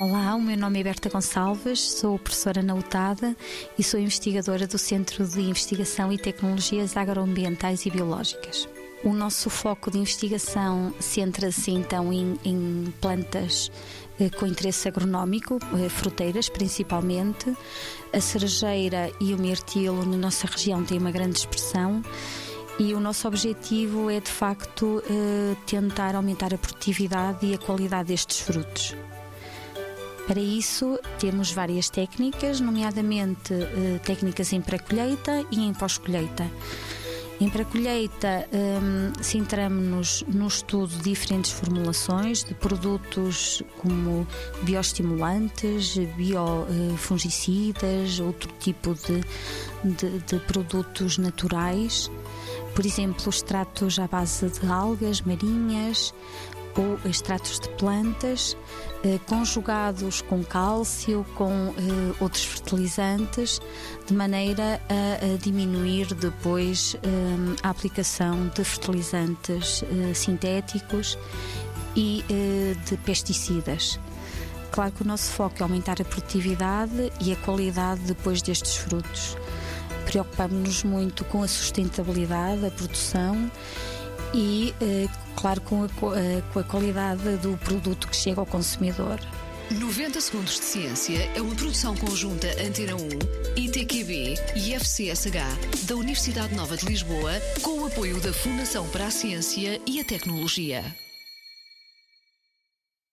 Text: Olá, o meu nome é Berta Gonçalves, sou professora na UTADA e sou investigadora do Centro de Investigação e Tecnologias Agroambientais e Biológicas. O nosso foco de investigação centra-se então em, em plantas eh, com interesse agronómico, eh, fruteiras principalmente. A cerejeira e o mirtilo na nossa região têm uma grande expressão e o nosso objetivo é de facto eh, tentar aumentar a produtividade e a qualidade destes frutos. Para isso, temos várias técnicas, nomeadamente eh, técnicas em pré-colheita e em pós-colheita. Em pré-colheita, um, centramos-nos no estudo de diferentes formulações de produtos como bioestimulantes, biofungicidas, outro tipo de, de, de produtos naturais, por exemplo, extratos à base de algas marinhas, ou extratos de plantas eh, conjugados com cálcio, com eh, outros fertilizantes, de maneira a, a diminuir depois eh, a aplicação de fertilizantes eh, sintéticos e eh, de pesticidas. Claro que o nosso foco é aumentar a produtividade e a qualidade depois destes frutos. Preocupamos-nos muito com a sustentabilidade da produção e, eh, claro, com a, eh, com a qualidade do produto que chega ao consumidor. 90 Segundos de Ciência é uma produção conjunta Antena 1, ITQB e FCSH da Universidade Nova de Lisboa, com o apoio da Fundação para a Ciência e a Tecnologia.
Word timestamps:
Olá, 0.00 0.36
o 0.36 0.40
meu 0.40 0.56
nome 0.56 0.78
é 0.78 0.84
Berta 0.84 1.08
Gonçalves, 1.08 1.80
sou 1.80 2.20
professora 2.20 2.62
na 2.62 2.72
UTADA 2.72 3.36
e 3.76 3.82
sou 3.82 3.98
investigadora 3.98 4.64
do 4.64 4.78
Centro 4.78 5.26
de 5.26 5.40
Investigação 5.40 6.12
e 6.12 6.16
Tecnologias 6.16 6.96
Agroambientais 6.96 7.84
e 7.84 7.90
Biológicas. 7.90 8.68
O 9.02 9.12
nosso 9.12 9.50
foco 9.50 9.90
de 9.90 9.98
investigação 9.98 10.94
centra-se 11.00 11.72
então 11.72 12.12
em, 12.12 12.38
em 12.44 12.94
plantas 13.00 13.72
eh, 14.20 14.30
com 14.30 14.46
interesse 14.46 14.86
agronómico, 14.86 15.58
eh, 15.74 15.88
fruteiras 15.88 16.48
principalmente. 16.48 17.52
A 18.12 18.20
cerejeira 18.20 19.10
e 19.20 19.34
o 19.34 19.38
mirtilo 19.38 20.06
na 20.06 20.16
nossa 20.16 20.46
região 20.46 20.84
têm 20.84 20.98
uma 20.98 21.10
grande 21.10 21.40
expressão 21.40 22.04
e 22.78 22.94
o 22.94 23.00
nosso 23.00 23.26
objetivo 23.26 24.08
é 24.08 24.20
de 24.20 24.30
facto 24.30 25.02
eh, 25.10 25.56
tentar 25.66 26.14
aumentar 26.14 26.54
a 26.54 26.58
produtividade 26.58 27.44
e 27.44 27.54
a 27.54 27.58
qualidade 27.58 28.10
destes 28.10 28.38
frutos. 28.38 28.94
Para 30.28 30.40
isso, 30.40 31.00
temos 31.18 31.50
várias 31.52 31.88
técnicas, 31.88 32.60
nomeadamente 32.60 33.54
eh, 33.54 33.98
técnicas 34.04 34.52
em 34.52 34.60
pré-colheita 34.60 35.46
e 35.50 35.64
em 35.64 35.72
pós-colheita. 35.72 36.46
Em 37.40 37.48
pré-colheita, 37.48 38.46
um, 38.52 39.10
centramos-nos 39.22 40.24
no 40.28 40.46
estudo 40.46 40.88
de 40.88 41.10
diferentes 41.10 41.50
formulações 41.52 42.44
de 42.44 42.52
produtos 42.52 43.62
como 43.78 44.26
bioestimulantes, 44.64 45.96
biofungicidas, 46.16 48.20
outro 48.20 48.52
tipo 48.58 48.94
de, 48.94 49.22
de, 49.82 50.18
de 50.18 50.38
produtos 50.46 51.16
naturais, 51.16 52.10
por 52.74 52.84
exemplo, 52.84 53.30
extratos 53.30 53.98
à 53.98 54.06
base 54.06 54.50
de 54.50 54.66
algas 54.66 55.22
marinhas, 55.22 56.12
ou 56.78 56.98
extratos 57.04 57.58
de 57.58 57.68
plantas 57.70 58.56
eh, 59.04 59.18
conjugados 59.26 60.22
com 60.22 60.42
cálcio, 60.44 61.26
com 61.34 61.50
eh, 61.50 62.14
outros 62.20 62.44
fertilizantes, 62.44 63.60
de 64.06 64.14
maneira 64.14 64.80
a, 64.88 65.34
a 65.34 65.36
diminuir 65.38 66.14
depois 66.14 66.96
eh, 67.02 67.08
a 67.62 67.70
aplicação 67.70 68.48
de 68.54 68.64
fertilizantes 68.64 69.82
eh, 69.82 70.14
sintéticos 70.14 71.18
e 71.96 72.24
eh, 72.30 72.74
de 72.88 72.96
pesticidas. 72.98 73.98
Claro 74.70 74.92
que 74.92 75.02
o 75.02 75.06
nosso 75.06 75.32
foco 75.32 75.56
é 75.58 75.62
aumentar 75.62 76.00
a 76.00 76.04
produtividade 76.04 77.12
e 77.20 77.32
a 77.32 77.36
qualidade 77.36 78.00
depois 78.02 78.40
destes 78.40 78.76
frutos. 78.76 79.36
Preocupamos-nos 80.04 80.84
muito 80.84 81.24
com 81.24 81.42
a 81.42 81.48
sustentabilidade 81.48 82.60
da 82.60 82.70
produção 82.70 83.50
e, 84.34 84.74
eh, 84.80 85.08
claro, 85.36 85.60
com 85.60 85.84
a, 85.84 85.86
eh, 86.18 86.42
com 86.52 86.58
a 86.58 86.64
qualidade 86.64 87.36
do 87.38 87.56
produto 87.58 88.08
que 88.08 88.16
chega 88.16 88.40
ao 88.40 88.46
consumidor. 88.46 89.18
90 89.70 90.20
Segundos 90.20 90.54
de 90.58 90.64
Ciência 90.64 91.30
é 91.36 91.42
uma 91.42 91.54
produção 91.54 91.94
conjunta 91.94 92.46
Antena 92.62 92.96
1, 92.96 93.08
ITQB 93.56 94.34
e 94.56 94.72
FCSH 94.72 95.84
da 95.86 95.94
Universidade 95.94 96.54
Nova 96.54 96.76
de 96.76 96.86
Lisboa, 96.86 97.32
com 97.60 97.80
o 97.80 97.86
apoio 97.86 98.18
da 98.20 98.32
Fundação 98.32 98.88
para 98.88 99.06
a 99.06 99.10
Ciência 99.10 99.78
e 99.86 100.00
a 100.00 100.04
Tecnologia. 100.04 101.07